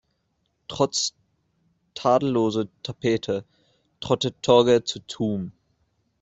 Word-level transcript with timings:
Trotz 0.67 1.13
tadelloser 1.93 2.65
Tapete 2.81 3.45
trottet 3.99 4.41
Torge 4.41 4.83
zu 4.83 4.97
Toom. 5.05 5.51